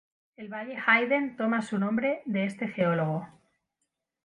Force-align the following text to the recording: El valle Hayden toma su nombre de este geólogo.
El 0.35 0.49
valle 0.49 0.77
Hayden 0.83 1.37
toma 1.37 1.61
su 1.61 1.77
nombre 1.77 2.23
de 2.25 2.45
este 2.45 2.67
geólogo. 2.67 3.27